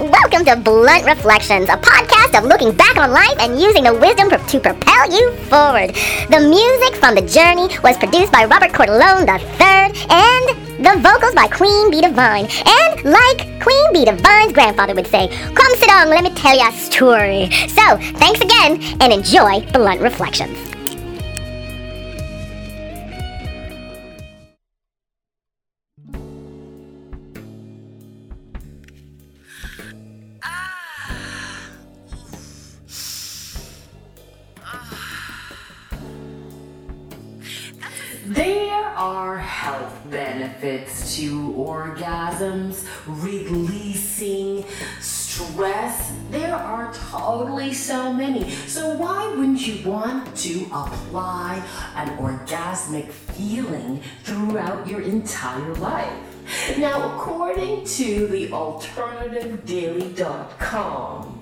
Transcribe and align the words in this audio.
Welcome 0.00 0.46
to 0.46 0.56
Blunt 0.56 1.04
Reflections, 1.04 1.68
a 1.68 1.76
podcast 1.76 2.38
of 2.38 2.44
looking 2.44 2.72
back 2.72 2.96
on 2.96 3.10
life 3.10 3.36
and 3.38 3.60
using 3.60 3.84
the 3.84 3.92
wisdom 3.92 4.30
to 4.30 4.58
propel 4.58 5.12
you 5.12 5.30
forward. 5.44 5.94
The 6.30 6.40
music 6.40 6.98
from 6.98 7.14
The 7.16 7.20
Journey 7.20 7.68
was 7.84 7.98
produced 7.98 8.32
by 8.32 8.46
Robert 8.46 8.72
Cordelone 8.72 9.28
III, 9.28 9.92
and 10.08 10.82
the 10.82 10.98
vocals 11.06 11.34
by 11.34 11.48
Queen 11.48 11.90
Bee 11.90 12.00
Divine. 12.00 12.48
And 12.64 13.04
like 13.04 13.60
Queen 13.60 13.92
Bee 13.92 14.06
Divine's 14.06 14.54
grandfather 14.54 14.94
would 14.94 15.06
say, 15.06 15.28
Come 15.54 15.76
sit 15.76 15.88
down, 15.88 16.08
let 16.08 16.24
me 16.24 16.30
tell 16.30 16.56
you 16.56 16.66
a 16.66 16.72
story. 16.72 17.50
So, 17.68 17.98
thanks 18.16 18.40
again, 18.40 18.80
and 19.02 19.12
enjoy 19.12 19.60
Blunt 19.70 20.00
Reflections. 20.00 20.69
Health 39.50 39.98
benefits 40.08 41.16
to 41.16 41.52
orgasms, 41.54 42.86
releasing 43.06 44.64
stress. 45.00 46.12
There 46.30 46.54
are 46.54 46.94
totally 46.94 47.74
so 47.74 48.12
many. 48.12 48.48
So, 48.68 48.94
why 48.94 49.26
wouldn't 49.34 49.66
you 49.66 49.90
want 49.90 50.36
to 50.36 50.66
apply 50.66 51.60
an 51.96 52.16
orgasmic 52.18 53.10
feeling 53.10 54.00
throughout 54.22 54.86
your 54.86 55.00
entire 55.00 55.74
life? 55.74 56.12
Now, 56.78 57.16
according 57.16 57.84
to 57.84 58.28
the 58.28 58.46
alternativedaily.com, 58.48 61.39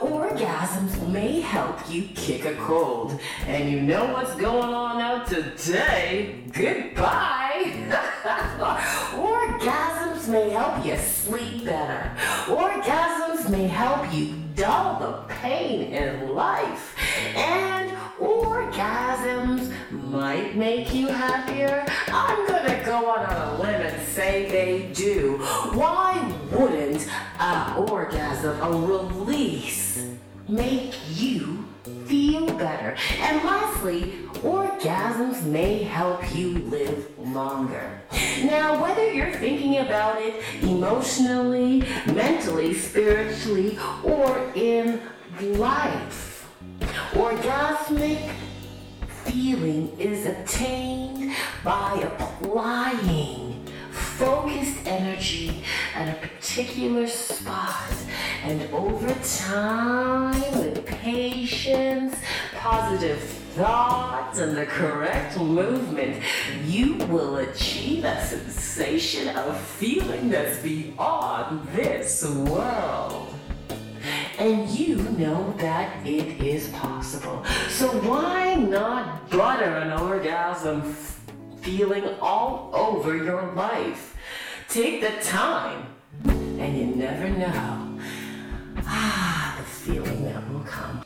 Orgasms 0.00 1.08
may 1.08 1.40
help 1.40 1.78
you 1.88 2.08
kick 2.14 2.44
a 2.44 2.54
cold. 2.54 3.18
And 3.46 3.70
you 3.70 3.80
know 3.80 4.12
what's 4.12 4.34
going 4.34 4.74
on 4.74 5.00
out 5.00 5.26
today? 5.28 6.42
Goodbye! 6.52 7.72
Orgasms 9.14 10.28
may 10.28 10.50
help 10.50 10.84
you 10.84 10.96
sleep 10.96 11.64
better. 11.64 12.10
Orgasms 12.46 13.48
may 13.48 13.66
help 13.66 14.12
you 14.12 14.34
dull 14.54 14.98
the 15.00 15.34
pain 15.34 15.92
in 15.92 16.34
life. 16.34 16.96
And 17.36 17.90
orgasms 18.18 19.72
might 19.90 20.56
make 20.56 20.92
you 20.92 21.06
happier. 21.08 21.84
I'm 22.08 22.48
gonna 22.48 22.82
go 22.84 23.10
on 23.10 23.24
a 23.24 23.62
limb 23.62 23.82
and 23.82 24.08
say 24.08 24.50
they 24.50 24.92
do. 24.92 25.38
Why 25.72 26.35
orgasm, 27.76 28.60
a 28.60 28.70
release, 28.70 30.06
make 30.48 30.94
you 31.14 31.64
feel 32.06 32.46
better? 32.58 32.96
And 33.20 33.42
lastly, 33.44 34.14
orgasms 34.34 35.42
may 35.44 35.82
help 35.82 36.34
you 36.34 36.58
live 36.58 37.18
longer. 37.18 38.00
Now, 38.44 38.82
whether 38.82 39.12
you're 39.12 39.32
thinking 39.32 39.78
about 39.78 40.20
it 40.20 40.42
emotionally, 40.62 41.80
mentally, 42.06 42.74
spiritually, 42.74 43.78
or 44.04 44.52
in 44.54 45.00
life, 45.40 46.48
orgasmic 47.12 48.30
feeling 49.24 49.98
is 49.98 50.26
attained 50.26 51.34
by 51.64 51.98
applying 52.02 53.55
focused 54.18 54.86
energy 54.86 55.62
at 55.94 56.08
a 56.08 56.26
particular 56.26 57.06
spot. 57.06 57.92
And 58.44 58.62
over 58.72 59.14
time, 59.22 60.40
with 60.58 60.86
patience, 60.86 62.16
positive 62.54 63.20
thoughts, 63.56 64.38
and 64.38 64.56
the 64.56 64.66
correct 64.66 65.38
movement, 65.38 66.22
you 66.64 66.94
will 67.06 67.36
achieve 67.36 68.04
a 68.04 68.24
sensation 68.24 69.28
of 69.36 69.58
feeling 69.58 70.30
that's 70.30 70.62
beyond 70.62 71.66
this 71.68 72.24
world. 72.24 73.34
And 74.38 74.68
you 74.70 74.96
know 74.96 75.52
that 75.58 76.06
it 76.06 76.40
is 76.40 76.68
possible. 76.68 77.44
So 77.68 77.88
why 78.00 78.54
not 78.54 79.30
butter 79.30 79.64
an 79.64 79.98
orgasm 79.98 80.94
feeling 81.66 82.04
all 82.20 82.70
over 82.72 83.16
your 83.16 83.52
life? 83.54 84.16
Take 84.68 85.00
the 85.00 85.10
time, 85.20 85.84
and 86.24 86.78
you 86.78 86.86
never 86.94 87.28
know. 87.28 87.98
Ah, 88.84 89.56
the 89.58 89.64
feeling 89.64 90.24
that 90.26 90.48
will 90.48 90.60
come. 90.60 91.02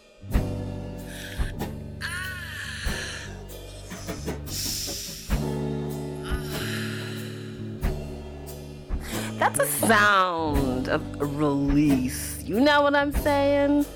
That's 9.38 9.60
a 9.60 9.66
sound 9.86 10.90
of 10.90 11.00
release. 11.38 12.42
You 12.42 12.60
know 12.60 12.82
what 12.82 12.94
I'm 12.94 13.12
saying? 13.12 13.86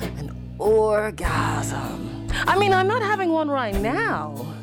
An 0.00 0.34
orgasm. 0.58 2.26
I 2.46 2.58
mean, 2.58 2.72
I'm 2.72 2.88
not 2.88 3.02
having 3.02 3.32
one 3.32 3.50
right 3.50 3.74
now. 3.74 4.55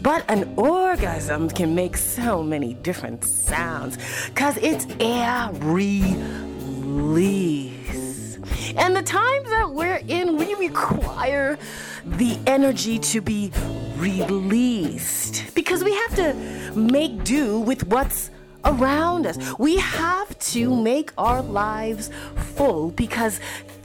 But 0.00 0.24
an 0.28 0.54
orgasm 0.56 1.48
can 1.50 1.74
make 1.74 1.96
so 1.96 2.42
many 2.42 2.74
different 2.74 3.24
sounds 3.24 3.98
because 4.28 4.56
it's 4.58 4.86
air 5.00 5.50
release. 5.52 7.18
And 8.76 8.94
the 8.94 9.02
times 9.02 9.48
that 9.48 9.70
we're 9.70 10.02
in, 10.08 10.36
we 10.36 10.54
require 10.54 11.58
the 12.04 12.38
energy 12.46 12.98
to 12.98 13.20
be 13.20 13.50
released 13.96 15.54
because 15.54 15.82
we 15.82 15.92
have 15.94 16.14
to 16.16 16.34
make 16.74 17.24
do 17.24 17.60
with 17.60 17.86
what's 17.88 18.30
around 18.64 19.26
us. 19.26 19.38
We 19.58 19.78
have 19.78 20.38
to 20.38 20.74
make 20.74 21.12
our 21.18 21.42
lives 21.42 22.10
full 22.54 22.90
because 22.90 23.40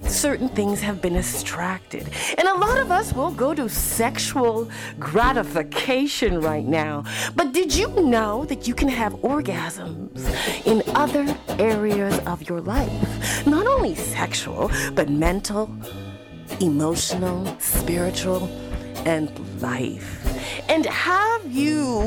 certain 0.10 0.50
things 0.50 0.82
have 0.82 1.02
been 1.02 1.16
extracted. 1.16 2.10
And 2.38 2.48
a 2.48 2.56
lot 2.56 2.78
of 2.78 2.92
us 2.92 3.14
will 3.14 3.32
go 3.32 3.54
to 3.54 3.68
sexual 3.70 4.70
gratification 5.00 6.42
right 6.42 6.66
now. 6.66 7.04
But 7.36 7.54
did 7.54 7.76
you 7.76 7.90
know 8.02 8.46
that 8.46 8.68
you 8.68 8.74
can 8.74 8.88
have 8.90 9.14
orgasms 9.22 10.26
in 10.66 10.84
other 10.96 11.26
areas 11.60 12.20
of 12.26 12.48
your 12.50 12.62
life? 12.62 13.46
Not 13.46 13.68
only 13.68 13.96
sexual, 13.96 14.72
but 14.94 15.10
mental, 15.10 15.70
emotional, 16.60 17.46
spiritual, 17.60 18.48
and 19.06 19.32
life. 19.62 20.10
And 20.70 20.86
have 20.86 21.46
you 21.52 22.03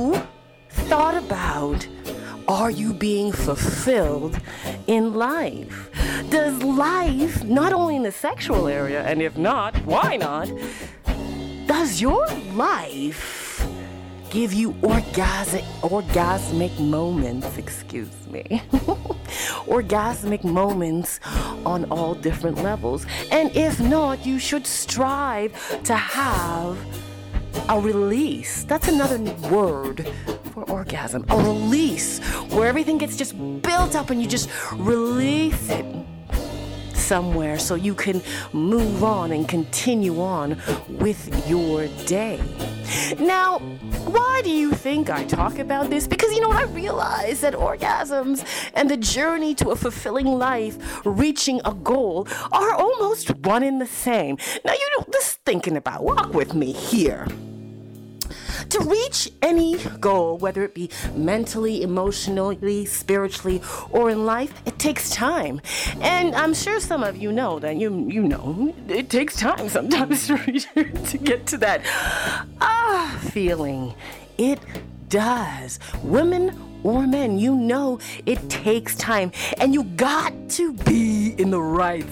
are 2.56 2.71
you 2.71 2.94
being 2.94 3.33
fulfilled 3.33 4.41
in 4.87 5.12
life? 5.12 5.91
Does 6.31 6.62
life, 6.62 7.44
not 7.44 7.75
only 7.75 7.97
in 7.97 8.03
the 8.03 8.11
sexual 8.11 8.67
area, 8.67 9.03
and 9.03 9.21
if 9.21 9.37
not, 9.37 9.77
why 9.84 10.17
not? 10.17 10.50
Does 11.66 12.00
your 12.00 12.27
life 12.55 13.69
give 14.31 14.55
you 14.55 14.72
orgasmic, 14.81 15.65
orgasmic 15.83 16.81
moments? 16.81 17.59
Excuse 17.59 18.27
me. 18.27 18.43
orgasmic 19.69 20.43
moments 20.43 21.21
on 21.66 21.84
all 21.91 22.15
different 22.15 22.62
levels. 22.62 23.05
And 23.31 23.55
if 23.55 23.78
not, 23.81 24.25
you 24.25 24.39
should 24.39 24.66
strive 24.66 25.53
to 25.83 25.95
have 25.95 26.78
a 27.69 27.78
release. 27.78 28.65
That's 28.65 28.89
another 28.89 29.19
word 29.50 30.11
for 30.56 30.71
orgasm. 30.71 31.22
A 31.28 31.37
release 31.37 32.19
where 32.55 32.67
everything 32.67 32.97
gets 32.97 33.15
just 33.15 33.37
built 33.61 33.94
up 33.94 34.09
and 34.09 34.22
you 34.22 34.27
just 34.27 34.49
release 34.72 35.69
it 35.69 35.84
somewhere 36.95 37.59
so 37.59 37.75
you 37.75 37.95
can 37.95 38.22
move 38.54 39.04
on 39.04 39.33
and 39.33 39.47
continue 39.47 40.19
on 40.22 40.57
with 40.89 41.47
your 41.47 41.89
day. 42.07 42.41
Now, 43.19 43.59
why 44.07 44.41
do 44.45 44.51
you 44.51 44.72
think 44.72 45.10
I 45.10 45.25
talk 45.25 45.59
about 45.59 45.91
this? 45.91 46.07
Because 46.07 46.33
you 46.33 46.41
know 46.41 46.48
what? 46.48 46.57
I 46.57 46.72
realize 46.72 47.42
that 47.42 47.53
orgasms 47.53 48.42
and 48.72 48.89
the 48.89 48.97
journey 48.97 49.54
to 49.57 49.71
a 49.71 49.77
fulfilling 49.77 50.27
life, 50.27 50.78
reaching 51.04 51.60
a 51.66 51.75
goal, 51.75 52.27
are 52.51 52.72
almost 52.72 53.30
one 53.45 53.63
and 53.63 53.78
the 53.78 53.86
same. 53.86 54.39
Now, 54.65 54.72
you 54.72 54.89
know, 54.97 55.04
just 55.13 55.45
thinking 55.45 55.77
about, 55.77 56.03
walk 56.03 56.33
with 56.33 56.54
me 56.54 56.72
here. 56.72 57.28
To 58.77 58.83
reach 58.84 59.31
any 59.41 59.78
goal, 60.01 60.37
whether 60.37 60.63
it 60.63 60.75
be 60.75 60.91
mentally, 61.15 61.81
emotionally, 61.81 62.84
spiritually, 62.84 63.63
or 63.91 64.11
in 64.11 64.27
life, 64.27 64.53
it 64.67 64.78
takes 64.78 65.09
time. 65.09 65.63
And 66.03 66.34
I'm 66.34 66.53
sure 66.53 66.78
some 66.78 67.03
of 67.03 67.17
you 67.17 67.33
know 67.33 67.59
that 67.59 67.77
you 67.77 68.07
you 68.11 68.23
know 68.23 68.75
it 68.87 69.09
takes 69.09 69.37
time 69.37 69.71
sometimes 69.71 70.27
to 70.27 70.37
reach 70.47 70.67
to 70.75 71.17
get 71.17 71.47
to 71.47 71.57
that 71.59 71.81
ah 72.61 73.19
feeling. 73.31 73.95
It 74.37 74.61
does. 75.09 75.78
Women 76.03 76.53
or 76.83 77.07
men, 77.07 77.39
you 77.39 77.55
know 77.55 77.99
it 78.27 78.47
takes 78.51 78.95
time, 78.97 79.33
and 79.57 79.73
you 79.73 79.84
got 79.84 80.34
to 80.51 80.75
be 80.75 81.34
in 81.39 81.49
the 81.49 81.63
right 81.63 82.05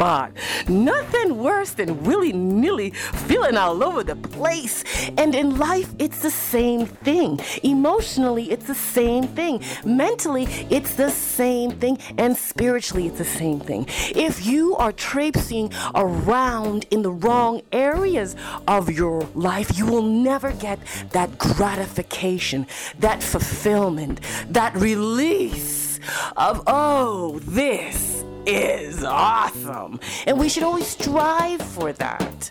spot. 0.00 0.32
Nothing 0.66 1.36
worse 1.36 1.72
than 1.72 2.02
willy 2.04 2.32
nilly 2.32 2.88
feeling 3.28 3.54
all 3.58 3.84
over 3.84 4.02
the 4.02 4.16
place. 4.16 4.82
And 5.18 5.34
in 5.34 5.58
life, 5.58 5.92
it's 5.98 6.20
the 6.22 6.30
same 6.30 6.86
thing. 6.86 7.38
Emotionally, 7.62 8.50
it's 8.50 8.66
the 8.66 8.74
same 8.74 9.24
thing. 9.24 9.62
Mentally, 9.84 10.44
it's 10.70 10.94
the 10.94 11.10
same 11.10 11.72
thing. 11.72 11.98
And 12.16 12.34
spiritually, 12.34 13.08
it's 13.08 13.18
the 13.18 13.26
same 13.42 13.60
thing. 13.60 13.84
If 14.16 14.46
you 14.46 14.74
are 14.76 14.92
traipsing 14.92 15.70
around 15.94 16.86
in 16.90 17.02
the 17.02 17.12
wrong 17.12 17.60
areas 17.70 18.36
of 18.66 18.90
your 18.90 19.28
life, 19.34 19.76
you 19.76 19.84
will 19.84 20.08
never 20.30 20.52
get 20.52 20.78
that 21.10 21.36
gratification, 21.36 22.66
that 23.00 23.22
fulfillment, 23.22 24.20
that 24.48 24.74
release 24.76 26.00
of, 26.38 26.62
oh, 26.66 27.38
this 27.40 28.19
is 28.46 29.04
awesome. 29.04 30.00
And 30.26 30.38
we 30.38 30.48
should 30.48 30.62
always 30.62 30.86
strive 30.86 31.62
for 31.62 31.92
that. 31.92 32.50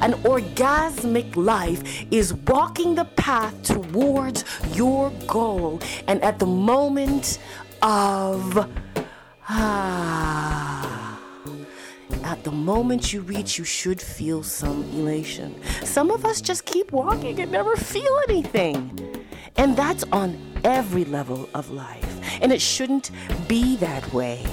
An 0.00 0.12
orgasmic 0.24 1.36
life 1.36 1.82
is 2.10 2.34
walking 2.34 2.94
the 2.94 3.04
path 3.04 3.62
towards 3.62 4.44
your 4.72 5.10
goal. 5.26 5.80
And 6.06 6.22
at 6.22 6.38
the 6.38 6.46
moment 6.46 7.38
of, 7.82 8.68
ah, 9.48 11.20
at 12.24 12.42
the 12.44 12.50
moment 12.50 13.12
you 13.12 13.20
reach, 13.20 13.58
you 13.58 13.64
should 13.64 14.00
feel 14.00 14.42
some 14.42 14.82
elation. 14.94 15.54
Some 15.84 16.10
of 16.10 16.24
us 16.24 16.40
just 16.40 16.64
keep 16.64 16.92
walking 16.92 17.40
and 17.40 17.52
never 17.52 17.76
feel 17.76 18.18
anything. 18.28 19.24
And 19.56 19.76
that's 19.76 20.04
on 20.12 20.38
every 20.64 21.04
level 21.04 21.48
of 21.54 21.70
life. 21.70 22.40
And 22.42 22.52
it 22.52 22.60
shouldn't 22.60 23.10
be 23.48 23.76
that 23.76 24.12
way. 24.12 24.44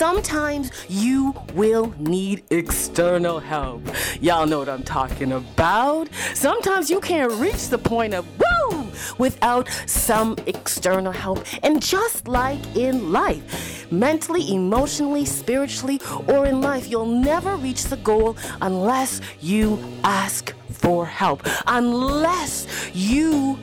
Sometimes 0.00 0.70
you 0.88 1.34
will 1.52 1.92
need 1.98 2.42
external 2.48 3.38
help. 3.38 3.82
Y'all 4.22 4.46
know 4.46 4.58
what 4.58 4.68
I'm 4.70 4.82
talking 4.82 5.32
about. 5.32 6.08
Sometimes 6.32 6.88
you 6.88 7.00
can't 7.00 7.30
reach 7.32 7.68
the 7.68 7.76
point 7.76 8.14
of 8.14 8.26
woo 8.38 8.86
without 9.18 9.68
some 9.84 10.36
external 10.46 11.12
help. 11.12 11.44
And 11.62 11.82
just 11.82 12.26
like 12.26 12.64
in 12.74 13.12
life, 13.12 13.92
mentally, 13.92 14.50
emotionally, 14.54 15.26
spiritually, 15.26 16.00
or 16.28 16.46
in 16.46 16.62
life, 16.62 16.88
you'll 16.88 17.04
never 17.04 17.56
reach 17.56 17.84
the 17.84 17.98
goal 17.98 18.38
unless 18.62 19.20
you 19.42 19.78
ask 20.02 20.54
for 20.70 21.04
help. 21.04 21.46
Unless 21.66 22.90
you 22.94 23.58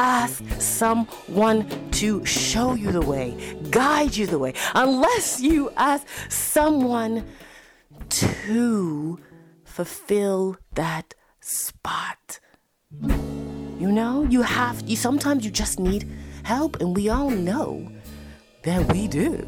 ask 0.00 0.42
someone 0.58 1.68
to 1.90 2.24
show 2.24 2.72
you 2.72 2.90
the 2.90 3.02
way, 3.02 3.36
guide 3.70 4.16
you 4.16 4.26
the 4.26 4.38
way, 4.38 4.54
unless 4.74 5.42
you 5.42 5.70
ask 5.76 6.06
someone 6.30 7.22
to 8.08 9.18
fulfill 9.62 10.56
that 10.72 11.14
spot. 11.40 12.40
You 12.98 13.92
know, 13.92 14.24
you 14.24 14.40
have, 14.40 14.80
you 14.88 14.96
sometimes 14.96 15.44
you 15.44 15.50
just 15.50 15.78
need 15.78 16.08
help, 16.44 16.80
and 16.80 16.96
we 16.96 17.10
all 17.10 17.28
know 17.28 17.86
that 18.62 18.90
we 18.90 19.06
do. 19.06 19.46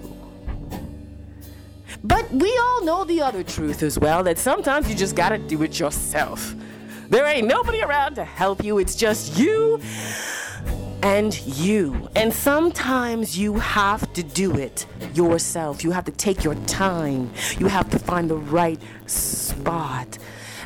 But 2.05 2.31
we 2.31 2.55
all 2.59 2.85
know 2.85 3.05
the 3.05 3.23
other 3.23 3.43
truth 3.43 3.83
as 3.83 3.99
well 3.99 4.23
that 4.25 4.37
sometimes 4.37 4.87
you 4.91 4.95
just 4.95 5.17
gotta 5.17 5.39
do 5.39 5.63
it 5.63 5.81
yourself. 5.81 6.55
There 7.09 7.27
ain't 7.27 7.47
nobody 7.47 7.83
around 7.83 8.17
to 8.17 8.25
help 8.25 8.63
you, 8.63 8.79
it's 8.79 8.97
just 8.97 9.39
you 9.39 9.81
and 11.03 11.39
you. 11.47 12.09
And 12.15 12.33
sometimes 12.33 13.37
you 13.39 13.55
have 13.59 14.13
to 14.15 14.23
do 14.23 14.57
it 14.57 14.87
yourself. 15.15 15.85
You 15.85 15.91
have 15.91 16.05
to 16.07 16.13
take 16.13 16.45
your 16.45 16.55
time. 16.67 17.31
You 17.59 17.67
have 17.67 17.91
to 17.91 17.99
find 17.99 18.31
the 18.31 18.37
right 18.37 18.81
spot. 19.07 20.19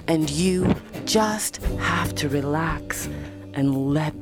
And 0.08 0.30
you 0.30 0.74
just 1.04 1.56
have 1.78 2.14
to 2.16 2.28
relax 2.28 3.08
and 3.54 3.92
let 3.92 4.14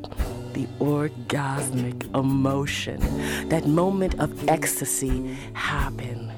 the 0.55 0.67
orgasmic 0.79 2.15
emotion, 2.15 3.01
that 3.49 3.67
moment 3.67 4.19
of 4.21 4.49
ecstasy, 4.49 5.37
happen. 5.53 6.34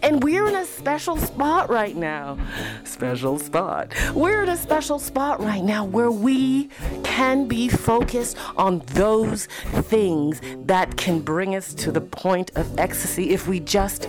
And 0.00 0.22
we're 0.22 0.46
in 0.48 0.54
a 0.54 0.64
special 0.64 1.16
spot 1.16 1.68
right 1.68 1.96
now. 1.96 2.38
Special 2.84 3.38
spot. 3.38 3.92
We're 4.14 4.42
in 4.42 4.48
a 4.48 4.56
special 4.56 4.98
spot 4.98 5.40
right 5.40 5.62
now 5.62 5.84
where 5.84 6.10
we 6.10 6.70
can 7.04 7.46
be 7.46 7.68
focused 7.68 8.36
on 8.56 8.80
those 8.86 9.46
things 9.46 10.40
that 10.66 10.96
can 10.96 11.20
bring 11.20 11.54
us 11.54 11.74
to 11.74 11.92
the 11.92 12.00
point 12.00 12.50
of 12.56 12.78
ecstasy 12.78 13.30
if 13.30 13.46
we 13.46 13.60
just 13.60 14.08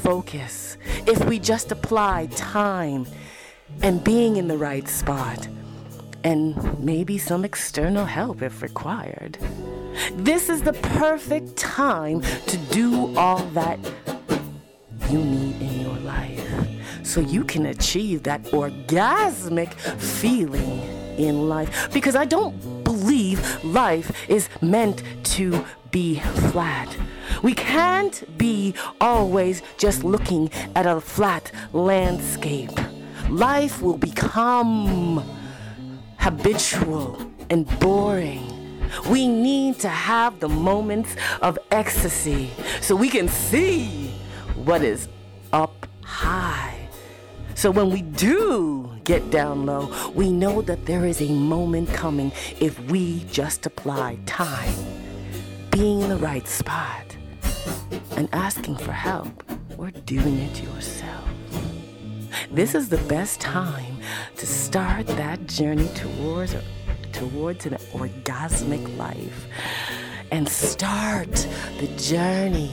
focus, 0.00 0.76
if 1.06 1.24
we 1.24 1.38
just 1.38 1.72
apply 1.72 2.26
time 2.34 3.06
and 3.82 4.04
being 4.04 4.36
in 4.36 4.48
the 4.48 4.58
right 4.58 4.88
spot, 4.88 5.48
and 6.24 6.78
maybe 6.78 7.18
some 7.18 7.44
external 7.44 8.04
help 8.04 8.42
if 8.42 8.62
required. 8.62 9.38
This 10.12 10.48
is 10.48 10.62
the 10.62 10.72
perfect 10.72 11.56
time 11.56 12.20
to 12.20 12.56
do 12.70 13.16
all 13.16 13.44
that 13.54 13.78
you 15.12 15.24
need 15.24 15.60
in 15.60 15.80
your 15.80 15.96
life 15.98 16.40
so 17.02 17.20
you 17.20 17.44
can 17.44 17.66
achieve 17.66 18.22
that 18.22 18.42
orgasmic 18.44 19.74
feeling 20.00 20.80
in 21.18 21.48
life. 21.48 21.92
Because 21.92 22.16
I 22.16 22.24
don't 22.24 22.84
believe 22.84 23.64
life 23.64 24.10
is 24.28 24.48
meant 24.62 25.02
to 25.36 25.64
be 25.90 26.20
flat. 26.50 26.96
We 27.42 27.54
can't 27.54 28.24
be 28.38 28.74
always 29.00 29.62
just 29.76 30.04
looking 30.04 30.50
at 30.74 30.86
a 30.86 31.00
flat 31.00 31.52
landscape. 31.72 32.70
Life 33.28 33.82
will 33.82 33.98
become 33.98 35.22
habitual 36.18 37.30
and 37.50 37.66
boring. 37.78 38.48
We 39.10 39.26
need 39.26 39.80
to 39.80 39.88
have 39.88 40.40
the 40.40 40.48
moments 40.48 41.16
of 41.40 41.58
ecstasy 41.70 42.50
so 42.80 42.94
we 42.94 43.08
can 43.08 43.28
see 43.28 44.11
what 44.64 44.82
is 44.82 45.08
up 45.52 45.86
high. 46.04 46.88
So 47.54 47.70
when 47.70 47.90
we 47.90 48.02
do 48.02 48.90
get 49.04 49.30
down 49.30 49.66
low, 49.66 49.92
we 50.14 50.30
know 50.30 50.62
that 50.62 50.86
there 50.86 51.04
is 51.04 51.20
a 51.20 51.28
moment 51.28 51.88
coming 51.88 52.32
if 52.60 52.78
we 52.90 53.24
just 53.24 53.66
apply 53.66 54.18
time, 54.26 54.74
being 55.70 56.02
in 56.02 56.08
the 56.08 56.16
right 56.16 56.46
spot, 56.46 57.16
and 58.16 58.28
asking 58.32 58.76
for 58.76 58.92
help 58.92 59.42
or 59.78 59.90
doing 59.90 60.38
it 60.38 60.62
yourself. 60.62 61.28
This 62.50 62.74
is 62.74 62.88
the 62.88 62.98
best 63.08 63.40
time 63.40 63.96
to 64.36 64.46
start 64.46 65.06
that 65.08 65.46
journey 65.46 65.88
towards 65.94 66.54
towards 67.12 67.66
an 67.66 67.74
orgasmic 67.92 68.96
life 68.96 69.46
and 70.30 70.48
start 70.48 71.46
the 71.78 71.86
journey 71.98 72.72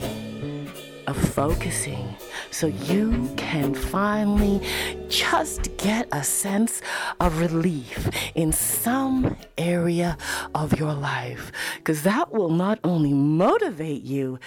of 1.10 1.18
focusing 1.18 2.16
so 2.52 2.68
you 2.68 3.34
can 3.36 3.74
finally 3.74 4.62
just 5.08 5.76
get 5.78 6.08
a 6.12 6.24
sense 6.24 6.82
of 7.20 7.40
relief 7.40 8.10
in 8.36 8.52
some 8.54 9.36
area 9.58 10.18
of 10.54 10.80
your 10.80 10.94
life. 10.94 11.52
Because 11.78 12.04
that 12.04 12.32
will 12.32 12.52
not 12.52 12.80
only 12.84 13.14
motivate 13.14 14.04
you 14.04 14.40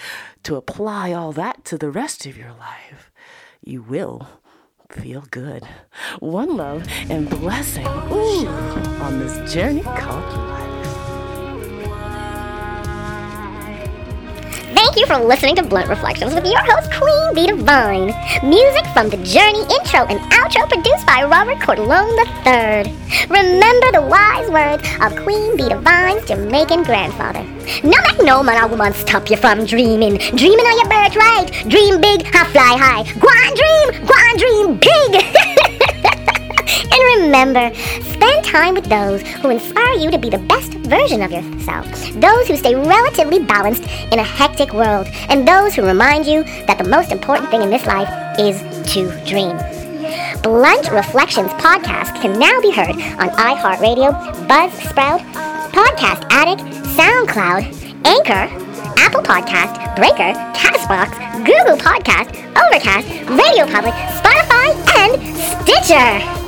to 0.43 0.55
apply 0.55 1.11
all 1.11 1.33
that 1.33 1.65
to 1.65 1.77
the 1.77 1.91
rest 1.91 2.25
of 2.25 2.37
your 2.37 2.53
life, 2.53 3.11
you 3.61 3.81
will 3.81 4.27
feel 4.89 5.25
good. 5.31 5.63
One 6.19 6.55
love 6.55 6.87
and 7.09 7.29
blessing 7.29 7.87
ooh, 7.87 8.47
on 9.01 9.19
this 9.19 9.53
journey 9.53 9.81
called 9.81 10.33
life. 10.37 10.62
Thank 14.83 14.97
you 14.97 15.05
for 15.05 15.17
listening 15.17 15.55
to 15.55 15.63
Blunt 15.63 15.87
Reflections 15.87 16.35
with 16.35 16.43
your 16.45 16.59
host, 16.59 16.91
Queen 16.91 17.33
Bee 17.33 17.47
Divine. 17.47 18.07
Music 18.43 18.85
from 18.87 19.07
the 19.07 19.15
Journey 19.15 19.61
intro 19.61 20.03
and 20.11 20.19
outro 20.33 20.67
produced 20.67 21.05
by 21.07 21.23
Robert 21.23 21.57
Cordelone 21.59 22.19
III. 22.43 22.91
Remember 23.29 23.91
the 23.93 24.01
wise 24.01 24.49
words 24.51 24.83
of 25.01 25.15
Queen 25.23 25.55
Bee 25.55 25.69
Divine's 25.69 26.27
Jamaican 26.27 26.83
grandfather. 26.83 27.43
No 27.81 27.95
make 28.03 28.25
no 28.25 28.43
man 28.43 28.61
or 28.61 28.67
woman 28.67 28.91
stop 28.91 29.29
you 29.29 29.37
from 29.37 29.65
dreaming. 29.65 30.17
Dreaming 30.17 30.65
on 30.65 30.77
your 30.77 30.89
birthright. 30.89 31.69
Dream 31.69 32.01
big, 32.01 32.27
I 32.35 32.43
fly 32.51 32.75
high. 32.77 33.03
Go 33.19 33.27
on 33.29 33.55
dream, 33.55 34.05
go 34.05 34.13
on 34.13 34.37
dream 34.37 34.79
big. 34.83 35.79
and 36.91 37.23
remember, 37.23 37.73
spend 37.75 38.45
time 38.45 38.73
with 38.73 38.85
those 38.85 39.21
who 39.21 39.49
inspire 39.49 39.93
you 39.95 40.11
to 40.11 40.17
be 40.17 40.29
the 40.29 40.37
best 40.39 40.73
version 40.73 41.21
of 41.21 41.31
yourself, 41.31 41.85
those 42.13 42.47
who 42.47 42.57
stay 42.57 42.75
relatively 42.75 43.39
balanced 43.39 43.83
in 44.11 44.19
a 44.19 44.23
hectic 44.23 44.73
world, 44.73 45.07
and 45.29 45.47
those 45.47 45.73
who 45.73 45.85
remind 45.85 46.25
you 46.25 46.43
that 46.65 46.77
the 46.77 46.89
most 46.89 47.11
important 47.11 47.49
thing 47.49 47.61
in 47.61 47.69
this 47.69 47.85
life 47.85 48.09
is 48.39 48.61
to 48.93 49.09
dream. 49.25 49.57
Blunt 50.41 50.91
Reflections 50.91 51.51
podcast 51.53 52.21
can 52.21 52.37
now 52.37 52.59
be 52.61 52.71
heard 52.71 52.95
on 53.19 53.29
iHeartRadio, 53.29 54.11
Buzzsprout, 54.47 55.21
Podcast 55.71 56.27
Addict, 56.29 56.61
SoundCloud, 56.97 57.63
Anchor, 58.05 58.51
Apple 58.99 59.21
Podcast, 59.21 59.95
Breaker, 59.95 60.33
Castbox, 60.53 61.17
Google 61.45 61.77
Podcast, 61.77 62.35
Overcast, 62.55 63.07
Radio 63.29 63.65
Public, 63.71 63.93
Spotify, 64.19 64.73
and 64.97 65.63
Stitcher. 65.63 66.42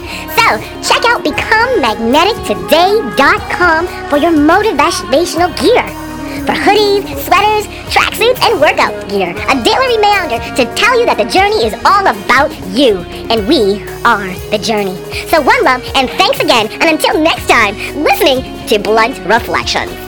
So, 0.46 0.60
check 0.84 1.02
out 1.06 1.24
BecomeMagneticToday.com 1.26 3.88
for 4.10 4.18
your 4.18 4.32
motivational 4.32 5.50
gear. 5.60 5.84
For 6.46 6.54
hoodies, 6.54 7.04
sweaters, 7.26 7.66
tracksuits, 7.90 8.40
and 8.44 8.62
workout 8.62 9.10
gear, 9.10 9.32
a 9.32 9.64
daily 9.64 9.98
reminder 9.98 10.38
to 10.56 10.66
tell 10.76 11.00
you 11.00 11.06
that 11.08 11.18
the 11.18 11.26
journey 11.26 11.66
is 11.66 11.74
all 11.84 12.06
about 12.06 12.52
you, 12.78 13.00
and 13.32 13.48
we 13.48 13.82
are 14.06 14.28
the 14.52 14.60
journey. 14.60 14.96
So, 15.30 15.42
one 15.42 15.64
love, 15.64 15.82
and 15.96 16.08
thanks 16.12 16.40
again, 16.40 16.68
and 16.74 16.90
until 16.92 17.18
next 17.20 17.48
time, 17.48 17.76
listening 18.04 18.44
to 18.68 18.78
Blunt 18.78 19.18
Reflections. 19.26 20.05